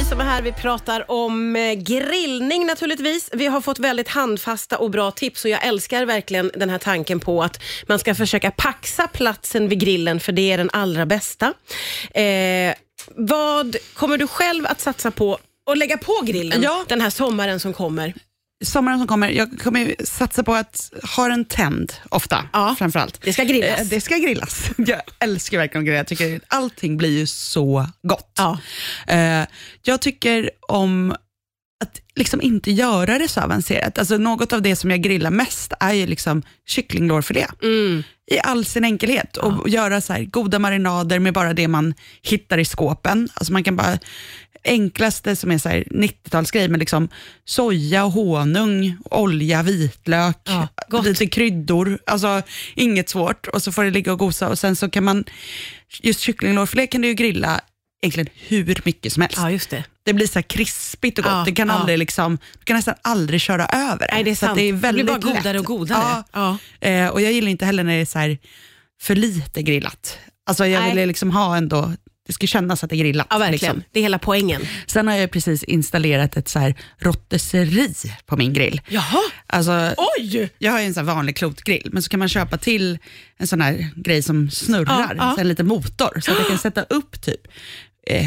Som 0.08 0.20
är 0.20 0.24
här. 0.24 0.42
Vi 0.42 0.52
pratar 0.52 1.10
om 1.10 1.56
eh, 1.56 1.72
grillning 1.72 2.66
naturligtvis. 2.66 3.30
Vi 3.32 3.46
har 3.46 3.60
fått 3.60 3.78
väldigt 3.78 4.08
handfasta 4.08 4.78
och 4.78 4.90
bra 4.90 5.10
tips 5.10 5.44
och 5.44 5.50
jag 5.50 5.66
älskar 5.66 6.04
verkligen 6.04 6.50
den 6.54 6.70
här 6.70 6.78
tanken 6.78 7.20
på 7.20 7.42
att 7.42 7.62
man 7.88 7.98
ska 7.98 8.14
försöka 8.14 8.50
paxa 8.50 9.06
platsen 9.06 9.68
vid 9.68 9.80
grillen 9.80 10.20
för 10.20 10.32
det 10.32 10.52
är 10.52 10.58
den 10.58 10.70
allra 10.72 11.06
bästa. 11.06 11.54
Eh, 12.14 12.74
vad 13.16 13.76
kommer 13.94 14.16
du 14.18 14.26
själv 14.26 14.66
att 14.66 14.80
satsa 14.80 15.10
på 15.10 15.38
och 15.66 15.76
lägga 15.76 15.98
på 15.98 16.20
grillen 16.24 16.62
Ja. 16.62 16.84
den 16.88 17.00
här 17.00 17.10
sommaren 17.10 17.60
som 17.60 17.72
kommer? 17.72 18.14
Sommaren 18.64 18.98
som 18.98 19.06
kommer, 19.08 19.28
jag 19.28 19.58
kommer 19.60 19.94
satsa 20.04 20.42
på 20.42 20.54
att 20.54 20.90
ha 21.16 21.28
den 21.28 21.44
tänd 21.44 21.92
ofta, 22.08 22.44
Ja. 22.52 22.74
framförallt. 22.78 23.20
Det 23.22 23.32
ska 23.32 23.44
grillas. 23.44 23.80
Eh, 23.80 23.86
Det 23.86 24.00
ska 24.00 24.16
grillas. 24.16 24.70
Jag 24.78 25.00
älskar 25.20 25.58
verkligen 25.58 25.82
att 25.82 25.86
grilla. 25.86 25.96
Jag 25.98 26.06
tycker 26.06 26.36
att 26.36 26.42
allting 26.48 26.96
blir 26.96 27.18
ju 27.18 27.26
så 27.26 27.86
gott. 28.02 28.32
Ja. 28.36 28.58
Eh, 29.06 29.46
jag 29.82 30.00
tycker 30.00 30.50
om 30.68 31.14
att 31.84 32.00
liksom 32.16 32.40
inte 32.42 32.70
göra 32.70 33.18
det 33.18 33.28
så 33.28 33.40
avancerat. 33.40 33.98
Alltså 33.98 34.16
något 34.16 34.52
av 34.52 34.62
det 34.62 34.76
som 34.76 34.90
jag 34.90 35.02
grillar 35.02 35.30
mest 35.30 35.72
är 35.80 35.92
ju 35.92 36.06
liksom 36.06 36.42
kycklinglårfilé. 36.66 37.46
Mm. 37.62 38.02
I 38.30 38.38
all 38.38 38.64
sin 38.64 38.84
enkelhet. 38.84 39.36
Och 39.36 39.68
göra 39.68 40.00
så 40.00 40.12
här 40.12 40.24
goda 40.24 40.58
marinader 40.58 41.18
med 41.18 41.32
bara 41.34 41.52
det 41.52 41.68
man 41.68 41.94
hittar 42.22 42.58
i 42.58 42.64
skåpen. 42.64 43.28
Alltså 43.34 43.52
man 43.52 43.64
kan 43.64 43.76
bara, 43.76 43.98
enklaste 44.68 45.36
som 45.36 45.50
är 45.50 45.58
så 45.58 45.68
här 45.68 45.84
90-talsgrej 45.90 46.68
med 46.68 46.80
liksom 46.80 47.08
soja, 47.44 48.02
honung, 48.02 48.96
olja, 49.10 49.62
vitlök, 49.62 50.36
Ja, 50.90 51.02
lite 51.04 51.26
kryddor. 51.26 51.98
Alltså 52.06 52.42
inget 52.74 53.08
svårt. 53.08 53.46
Och 53.46 53.62
så 53.62 53.72
får 53.72 53.84
det 53.84 53.90
ligga 53.90 54.12
och 54.12 54.18
gosa 54.18 54.48
och 54.48 54.58
sen 54.58 54.76
så 54.76 54.90
kan 54.90 55.04
man, 55.04 55.24
just 56.02 56.20
kycklinglårfilé 56.20 56.86
kan 56.86 57.00
du 57.00 57.08
ju 57.08 57.14
grilla 57.14 57.60
egentligen 58.02 58.28
hur 58.34 58.80
mycket 58.84 59.12
som 59.12 59.22
helst. 59.22 59.38
ja, 59.38 59.50
just 59.50 59.70
det. 59.70 59.84
Det 60.04 60.12
blir 60.12 60.26
så 60.26 60.42
krispigt 60.42 61.18
och 61.18 61.24
gott. 61.24 61.32
Ja, 61.32 61.42
det 61.46 61.52
kan 61.52 61.68
ja. 61.68 61.74
aldrig 61.74 61.98
liksom, 61.98 62.38
du 62.58 62.64
kan 62.64 62.76
nästan 62.76 62.94
aldrig 63.02 63.40
köra 63.40 63.66
över 63.66 63.98
det. 63.98 64.08
Nej, 64.12 64.24
det 64.24 64.30
är 64.30 64.34
sant. 64.34 64.56
det, 64.56 64.62
är 64.62 64.72
Det 64.72 64.72
blir 64.72 64.80
väldigt 64.82 65.06
bara 65.06 65.18
godare 65.18 65.52
lätt. 65.52 65.60
och 65.60 65.66
godare. 65.66 66.24
Ja. 66.32 66.58
Ja. 66.80 66.88
Eh, 66.88 67.08
och 67.08 67.20
jag 67.20 67.32
gillar 67.32 67.48
inte 67.50 67.66
heller 67.66 67.84
när 67.84 67.94
det 67.94 68.00
är 68.00 68.06
så 68.06 68.18
här 68.18 68.38
för 69.02 69.14
lite 69.14 69.62
grillat. 69.62 70.18
Alltså 70.46 70.66
jag 70.66 70.80
Nej. 70.82 70.94
vill 70.94 71.08
liksom 71.08 71.30
ha 71.30 71.56
ändå, 71.56 71.92
det 72.28 72.34
ska 72.34 72.46
kännas 72.46 72.84
att 72.84 72.90
det 72.90 72.96
är 72.96 72.98
grillat. 72.98 73.26
Ja, 73.30 73.38
verkligen. 73.38 73.76
Liksom. 73.76 73.90
Det 73.92 74.00
är 74.00 74.02
hela 74.02 74.18
poängen. 74.18 74.62
Sen 74.86 75.08
har 75.08 75.14
jag 75.14 75.30
precis 75.30 75.64
installerat 75.64 76.36
ett 76.36 76.48
så 76.48 76.58
här 76.58 76.74
rotteseri 76.98 77.94
på 78.26 78.36
min 78.36 78.52
grill. 78.52 78.80
Jaha. 78.88 79.22
Alltså, 79.46 79.94
Oj! 80.18 80.50
jag 80.58 80.72
har 80.72 80.80
ju 80.80 80.86
en 80.86 80.94
här 80.94 81.02
vanlig 81.02 81.36
klotgrill, 81.36 81.88
men 81.92 82.02
så 82.02 82.10
kan 82.10 82.18
man 82.18 82.28
köpa 82.28 82.58
till 82.58 82.98
en 83.38 83.46
sån 83.46 83.60
här 83.60 83.90
grej 83.96 84.22
som 84.22 84.50
snurrar, 84.50 85.14
Ja, 85.18 85.24
ja. 85.26 85.32
Så 85.34 85.40
en 85.40 85.48
liten 85.48 85.66
motor, 85.66 86.20
så 86.20 86.32
att 86.32 86.38
jag 86.38 86.46
kan 86.48 86.58
sätta 86.58 86.82
upp 86.82 87.20
typ 87.20 87.40
eh, 88.10 88.26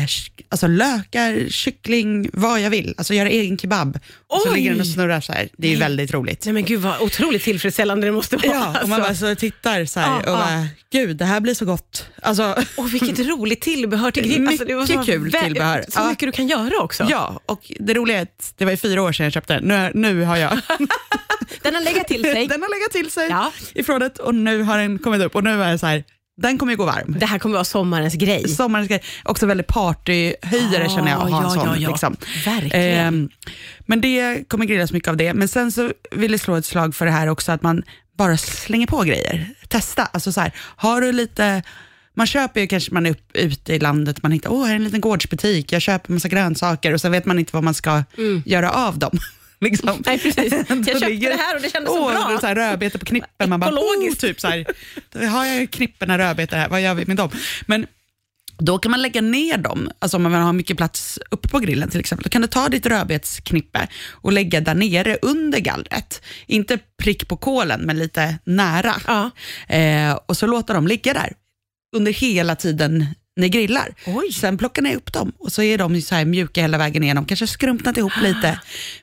alltså 0.49 0.67
lökar, 0.67 1.49
kyckling, 1.49 2.29
vad 2.33 2.61
jag 2.61 2.69
vill. 2.69 2.93
Alltså 2.97 3.13
göra 3.13 3.29
egen 3.29 3.57
kebab. 3.57 3.99
Och 4.27 4.41
så 4.41 4.49
Oj! 4.49 4.55
ligger 4.55 4.71
den 4.71 4.79
och 4.79 4.87
snurrar 4.87 5.21
så 5.21 5.33
här. 5.33 5.49
Det 5.57 5.67
är 5.67 5.71
ju 5.71 5.77
väldigt 5.77 6.13
roligt. 6.13 6.45
Nej 6.45 6.53
men 6.53 6.65
gud 6.65 6.81
vad 6.81 7.01
otroligt 7.01 7.43
tillfredsställande 7.43 8.07
det 8.07 8.11
måste 8.11 8.37
vara. 8.37 8.47
Ja, 8.47 8.81
och 8.83 8.89
man 8.89 8.99
bara 8.99 9.09
alltså. 9.09 9.25
så 9.27 9.35
tittar 9.35 9.85
så 9.85 9.99
här 9.99 10.07
Ja, 10.11 10.17
och 10.17 10.23
ja. 10.27 10.31
bara, 10.33 10.67
gud 10.91 11.17
det 11.17 11.25
här 11.25 11.39
blir 11.39 11.53
så 11.53 11.65
gott. 11.65 12.05
Alltså, 12.21 12.55
Och 12.77 12.93
vilket 12.93 13.19
roligt 13.27 13.61
tillbehör 13.61 14.11
till 14.11 14.23
grill. 14.27 14.47
Alltså, 14.47 14.65
det 14.65 14.75
var 14.75 14.85
så 14.85 14.99
Mycket 14.99 15.05
kul 15.15 15.31
tillbehör. 15.31 15.85
Så 15.89 15.99
Ja. 15.99 16.09
mycket 16.09 16.27
du 16.27 16.31
kan 16.31 16.47
göra 16.47 16.77
också. 16.83 17.07
ja, 17.09 17.41
och 17.45 17.71
det 17.79 17.93
roliga 17.93 18.17
är 18.17 18.21
att 18.21 18.53
det 18.57 18.65
var 18.65 18.71
i 18.71 18.77
fyra 18.77 19.01
år 19.03 19.11
sedan 19.11 19.23
jag 19.23 19.33
köpte 19.33 19.53
den. 19.53 19.63
Nu, 19.63 19.91
nu 19.93 20.23
har 20.23 20.37
jag 20.37 20.51
Den 21.61 21.75
har 21.75 21.81
legat 21.81 22.07
till 22.07 22.23
sig. 22.23 22.47
den 22.49 22.61
har 22.61 22.79
legat 22.79 22.91
till 22.91 23.11
sig 23.11 23.27
Ja. 23.29 23.51
i 23.73 23.83
förrådet 23.83 24.17
och 24.19 24.35
nu 24.35 24.61
har 24.63 24.77
den 24.77 24.99
kommit 24.99 25.21
upp 25.21 25.35
och 25.35 25.43
nu 25.43 25.63
är 25.63 25.69
jag 25.71 25.79
så 25.79 25.85
här, 25.87 26.03
den 26.37 26.57
kommer 26.57 26.73
ju 26.73 26.77
gå 26.77 26.85
varm. 26.85 27.15
Det 27.19 27.25
här 27.25 27.39
kommer 27.39 27.53
vara 27.53 27.63
sommarens 27.63 28.13
grej. 28.13 28.47
Sommarens 28.47 28.87
grej. 28.87 29.01
Också 29.23 29.45
väldigt 29.45 29.67
partyhöjdare 29.67 30.85
Ah, 30.85 30.89
känner 30.95 31.11
jag 31.11 31.21
att 31.21 31.31
ha 31.31 31.37
en 31.37 31.43
ja, 31.43 31.49
sån. 31.49 31.65
ja, 31.65 31.75
ja. 31.77 31.89
Liksom. 31.89 32.15
Verkligen. 32.45 33.07
Ehm, 33.07 33.29
men 33.79 34.01
det 34.01 34.49
kommer 34.49 34.65
grillas 34.65 34.91
mycket 34.91 35.09
av 35.09 35.17
det. 35.17 35.33
Men 35.33 35.47
sen 35.47 35.71
så 35.71 35.91
vill 36.11 36.31
jag 36.31 36.39
slå 36.39 36.55
ett 36.55 36.65
slag 36.65 36.95
för 36.95 37.05
det 37.05 37.11
här 37.11 37.27
också, 37.27 37.51
att 37.51 37.63
man 37.63 37.83
bara 38.17 38.37
slänger 38.37 38.87
på 38.87 39.01
grejer. 39.03 39.49
Testa. 39.67 40.03
Alltså 40.05 40.31
så 40.31 40.41
här, 40.41 40.51
har 40.57 41.01
du 41.01 41.11
lite 41.11 41.63
man 42.13 42.27
köper 42.27 42.61
ju 42.61 42.67
kanske 42.67 42.93
man 42.93 43.05
är 43.05 43.09
upp, 43.11 43.31
ute 43.33 43.73
i 43.73 43.79
landet, 43.79 44.23
man 44.23 44.31
hittar, 44.31 44.51
åh, 44.51 44.65
här 44.65 44.71
är 44.71 44.75
en 44.75 44.83
liten 44.83 45.01
gårdsbutik, 45.01 45.71
jag 45.71 45.81
köper 45.81 46.13
massa 46.13 46.27
grönsaker 46.27 46.93
och 46.93 47.01
sen 47.01 47.11
vet 47.11 47.25
man 47.25 47.39
inte 47.39 47.51
vad 47.55 47.63
man 47.63 47.73
ska 47.73 48.03
göra 48.45 48.71
av 48.71 48.99
dem. 48.99 49.19
liksom. 49.65 50.03
Nej, 50.05 50.19
precis. 50.19 50.53
Jag 50.69 50.85
köpte 50.85 51.09
ligger- 51.09 51.29
det 51.29 51.35
här 51.37 51.55
och 51.55 51.61
det 51.61 51.69
kändes 51.69 51.93
så 51.93 51.99
åh, 52.05 52.11
bra. 52.11 52.37
Så 52.41 52.47
här, 52.47 52.55
rödbetor 52.55 52.99
på 52.99 53.05
knippen, 53.05 53.49
man 53.49 53.59
bara, 53.59 53.71
oh, 53.75 54.13
typ 54.15 54.41
så 54.41 54.47
här, 54.47 54.65
har 55.27 55.45
jag 55.45 55.71
knipporna 55.71 56.17
rödbetor 56.17 56.57
här, 56.57 56.69
vad 56.69 56.81
gör 56.81 56.93
vi 56.93 57.05
med 57.05 57.17
dem? 57.17 57.29
Men 57.65 57.87
Då 58.57 58.77
kan 58.77 58.91
man 58.91 59.01
lägga 59.01 59.21
ner 59.21 59.57
dem, 59.57 59.91
alltså 59.99 60.17
om 60.17 60.23
man 60.23 60.31
vill 60.31 60.41
ha 60.41 60.53
mycket 60.53 60.77
plats 60.77 61.19
uppe 61.31 61.47
på 61.47 61.59
grillen 61.59 61.89
till 61.89 61.99
exempel. 61.99 62.23
Då 62.23 62.29
kan 62.29 62.41
du 62.41 62.47
ta 62.47 62.69
ditt 62.69 62.85
rödbetsknippe 62.85 63.87
och 64.11 64.31
lägga 64.31 64.61
där 64.61 64.75
nere 64.75 65.17
under 65.21 65.59
gallret. 65.59 66.21
Inte 66.47 66.77
prick 66.97 67.27
på 67.27 67.37
kolen, 67.37 67.81
men 67.81 67.99
lite 67.99 68.37
nära. 68.43 68.95
Ja. 69.07 69.29
Eh, 69.75 70.19
och 70.25 70.37
så 70.37 70.47
låta 70.47 70.73
dem 70.73 70.87
ligga 70.87 71.13
där 71.13 71.33
under 71.95 72.11
hela 72.11 72.55
tiden 72.55 73.05
ni 73.41 73.49
grillar. 73.49 73.93
Oj. 74.07 74.31
Sen 74.33 74.57
plockar 74.57 74.81
ni 74.81 74.95
upp 74.95 75.13
dem 75.13 75.31
och 75.39 75.51
så 75.51 75.61
är 75.63 75.77
de 75.77 76.01
så 76.01 76.15
här 76.15 76.25
mjuka 76.25 76.61
hela 76.61 76.77
vägen 76.77 77.03
igenom. 77.03 77.25
Kanske 77.25 77.47
skrumpnat 77.47 77.97
ihop 77.97 78.13
lite. 78.23 78.59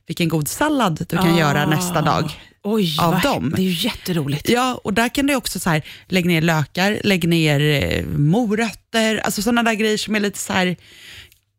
Vilken 0.07 0.28
god 0.28 0.49
sallad 0.49 1.07
du 1.09 1.16
kan 1.16 1.35
Ah. 1.35 1.38
göra 1.38 1.66
nästa 1.66 2.02
dag. 2.02 2.30
Oj, 2.62 2.97
Av 3.00 3.12
vad- 3.12 3.23
dem. 3.23 3.52
Det 3.57 3.62
är 3.62 3.64
ju 3.64 3.88
jätteroligt. 3.88 4.49
Ja, 4.49 4.80
och 4.85 4.95
där 4.95 5.09
kan 5.09 5.26
du 5.26 5.35
också 5.35 5.61
så 5.61 5.71
här, 5.71 5.83
lägga 6.09 6.26
ner 6.28 6.42
lökar, 6.42 7.00
lägg 7.04 7.28
ner 7.28 7.61
eh, 7.61 8.04
morötter, 8.07 9.16
alltså 9.18 9.42
sådana 9.42 9.62
där 9.62 9.75
grejer 9.75 9.97
som 9.99 10.14
är 10.14 10.21
lite 10.21 10.38
så 10.38 10.52
här 10.52 10.76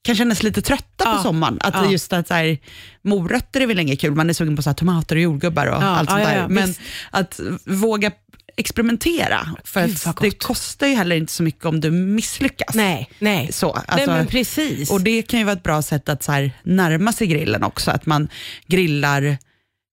kan 0.02 0.16
kännas 0.16 0.44
lite 0.44 0.62
trötta 0.62 1.04
Ja. 1.06 1.16
på 1.18 1.24
sommaren. 1.24 1.58
Att 1.62 1.74
Ja. 1.74 1.92
just 1.92 2.14
att 2.14 2.28
så 2.28 2.34
här, 2.34 2.58
morötter 3.02 3.62
är 3.62 3.68
väl 3.68 3.80
inget 3.80 4.02
kul, 4.02 4.16
man 4.16 4.30
är 4.30 4.34
sugen 4.34 4.56
på 4.56 4.62
så 4.62 4.70
här, 4.70 4.76
tomater 4.76 5.16
och 5.16 5.22
jordgubbar 5.22 5.66
och 5.68 5.84
Ja, 5.84 5.88
allt 5.88 6.10
sånt 6.10 6.24
där. 6.24 6.48
Men 6.48 6.68
visst. 6.68 6.80
att 7.12 7.40
våga 7.66 8.12
experimentera, 8.60 9.56
för 9.64 9.88
Gud, 9.88 9.98
att 10.06 10.18
det 10.22 10.32
kostar 10.32 10.88
ju 10.88 10.96
heller 10.96 11.16
inte 11.16 11.32
så 11.34 11.44
mycket 11.44 11.66
om 11.66 11.80
du 11.82 11.92
misslyckas. 11.92 12.76
Nej, 12.76 13.10
nej. 13.20 13.52
Så, 13.54 13.74
nej 13.76 13.84
alltså, 13.88 14.12
men 14.12 14.28
precis. 14.28 14.92
och 14.92 15.02
det 15.02 15.22
kan 15.22 15.40
ju 15.40 15.46
vara 15.46 15.56
ett 15.58 15.64
bra 15.64 15.82
sätt 15.82 16.10
att 16.10 16.24
så 16.24 16.32
här, 16.32 16.52
närma 16.64 17.14
sig 17.14 17.28
grillen 17.28 17.64
också, 17.64 17.92
att 17.92 18.06
man 18.06 18.30
grillar 18.68 19.38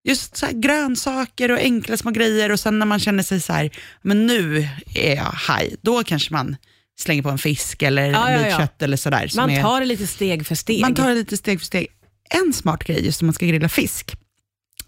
just 0.08 0.36
så 0.36 0.46
grönsaker 0.52 1.50
och 1.50 1.58
enkla 1.58 1.96
små 1.96 2.10
grejer 2.10 2.52
och 2.52 2.60
sen 2.60 2.78
när 2.78 2.86
man 2.86 3.00
känner 3.00 3.22
sig 3.22 3.40
så 3.40 3.52
här, 3.52 3.70
men 4.02 4.26
nu 4.26 4.68
är 4.94 5.16
jag 5.16 5.34
high, 5.56 5.74
då 5.82 6.04
kanske 6.04 6.32
man 6.32 6.56
slänger 6.98 7.22
på 7.22 7.28
en 7.30 7.38
fisk 7.38 7.82
eller 7.82 8.10
Ja, 8.12 8.30
ja, 8.32 8.48
ja. 8.48 8.58
kött 8.58 8.82
eller 8.82 8.96
sådär. 8.96 9.30
man 9.36 9.50
är- 9.50 9.62
tar 9.62 9.80
det 9.80 9.86
lite 9.86 10.06
steg 10.06 10.46
för 10.46 10.54
steg. 10.54 10.80
man 10.80 10.94
tar 10.94 11.08
det 11.08 11.14
lite 11.14 11.36
steg 11.36 11.58
för 11.60 11.66
steg. 11.66 11.86
En 12.30 12.52
smart 12.52 12.84
grej 12.84 13.04
just 13.06 13.22
när 13.22 13.26
man 13.26 13.34
ska 13.34 13.46
grilla 13.46 13.68
fisk, 13.68 14.16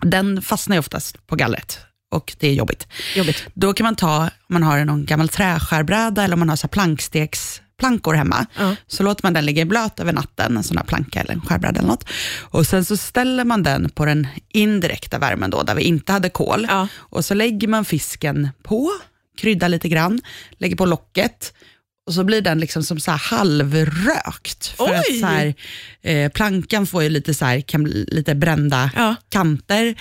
den 0.02 0.42
fastnar 0.42 0.76
ju 0.76 0.80
oftast 0.80 1.26
på 1.26 1.37
gallret 1.37 1.78
och 2.10 2.34
det 2.38 2.48
är 2.48 2.52
jobbigt. 2.52 2.86
Jobbigt. 3.16 3.44
Då 3.54 3.72
kan 3.72 3.84
man 3.84 3.96
ta, 3.96 4.22
om 4.22 4.28
man 4.46 4.62
har 4.62 4.84
någon 4.84 5.04
gammal 5.06 5.28
träskärbräda 5.28 6.24
eller 6.24 6.34
om 6.34 6.38
man 6.38 6.48
har 6.48 6.56
så 6.56 6.66
här 6.66 6.68
planksteksplankor 6.68 8.14
hemma, 8.14 8.46
Ja. 8.58 8.76
så 8.86 9.02
låter 9.02 9.24
man 9.24 9.32
den 9.32 9.46
ligga 9.46 9.62
i 9.62 9.64
blöt 9.64 10.00
över 10.00 10.12
natten, 10.12 10.56
en 10.56 10.62
sån 10.62 10.76
här 10.76 10.84
planka 10.84 11.20
eller 11.20 11.32
en 11.32 11.40
skärbräda 11.40 11.78
eller 11.78 11.88
något. 11.88 12.04
Och 12.40 12.66
sen 12.66 12.84
så 12.84 12.96
ställer 12.96 13.44
man 13.44 13.62
den 13.62 13.90
på 13.90 14.04
den 14.04 14.26
indirekta 14.48 15.18
värmen 15.18 15.50
då, 15.50 15.62
där 15.62 15.74
vi 15.74 15.82
inte 15.82 16.12
hade 16.12 16.28
kol. 16.30 16.66
Ja. 16.68 16.88
Och 16.96 17.24
så 17.24 17.34
lägger 17.34 17.68
man 17.68 17.84
fisken 17.84 18.48
på, 18.62 18.90
kryddar 19.38 19.68
lite 19.68 19.88
grann, 19.88 20.20
lägger 20.58 20.76
på 20.76 20.86
locket 20.86 21.54
och 22.08 22.14
så 22.14 22.24
blir 22.24 22.40
den 22.40 22.60
liksom 22.60 22.82
som 22.82 23.00
så 23.00 23.10
här 23.10 23.18
halvrökt. 23.18 24.66
För 24.66 24.84
Oj! 24.84 24.94
att 24.96 25.20
så 25.20 25.26
här, 25.26 25.54
eh, 26.02 26.30
plankan 26.32 26.86
får 26.86 27.02
ju 27.02 27.08
lite, 27.08 27.34
så 27.34 27.44
här, 27.44 27.60
kan 27.60 27.82
bli 27.84 28.04
lite 28.08 28.34
brända 28.34 28.90
Ja. 28.96 29.14
kanter 29.28 29.94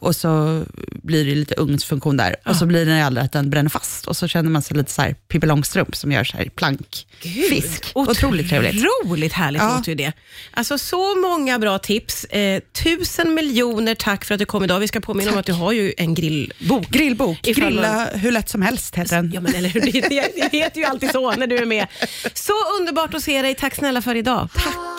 och 0.00 0.14
och 0.14 0.16
så 0.20 0.64
blir 1.02 1.24
det 1.24 1.34
lite 1.34 1.54
ugnsfunktion 1.54 2.16
där. 2.16 2.36
Och 2.46 2.56
så 2.56 2.66
blir 2.66 2.86
det 2.86 3.04
aldrig 3.04 3.24
att 3.24 3.32
den 3.32 3.50
bränner 3.50 3.70
fast. 3.70 4.06
Och 4.06 4.16
så 4.16 4.28
känner 4.28 4.50
man 4.50 4.62
sig 4.62 4.76
lite 4.76 4.90
så 4.90 5.02
här 5.02 5.14
Pippi 5.28 5.46
Långstrump 5.46 5.96
som 5.96 6.12
gör 6.12 6.24
så 6.24 6.36
här 6.36 6.48
plankfisk. 6.48 7.84
Otroligt 7.94 8.48
trevligt. 8.48 8.84
Otroligt 9.04 9.32
härligt 9.32 9.62
Ja. 9.62 9.76
låter 9.76 9.88
ju 9.88 9.94
det. 9.94 10.12
Alltså 10.50 10.78
så 10.78 11.14
många 11.16 11.58
bra 11.58 11.78
tips. 11.78 12.24
Eh, 12.24 12.60
tusen 12.84 13.34
miljoner 13.34 13.94
tack 13.94 14.24
för 14.24 14.34
att 14.34 14.38
du 14.38 14.46
kom 14.46 14.64
idag. 14.64 14.80
Vi 14.80 14.88
ska 14.88 15.00
påminna 15.00 15.32
om 15.32 15.38
att 15.38 15.46
du 15.46 15.52
har 15.52 15.72
ju 15.72 15.92
en 15.96 16.14
grillbok. 16.14 16.88
Grillbok, 16.88 17.42
grilla 17.42 18.08
hur 18.14 18.32
lätt 18.32 18.48
som 18.48 18.62
helst 18.62 18.96
heter 18.96 19.16
den. 19.16 19.30
Ja 19.34 19.40
men 19.40 19.54
eller 19.54 19.68
hur, 19.68 19.80
det, 19.80 19.90
det, 20.00 20.26
det 20.50 20.58
heter 20.58 20.78
ju 20.80 20.84
alltid 20.86 21.10
så 21.14 21.30
när 21.30 21.46
du 21.46 21.56
är 21.56 21.64
med. 21.64 21.86
Så 22.34 22.52
underbart 22.80 23.14
att 23.14 23.22
se 23.22 23.42
dig. 23.42 23.54
Tack 23.54 23.74
snälla 23.74 24.02
för 24.02 24.14
idag. 24.14 24.48
Tack. 24.54 24.94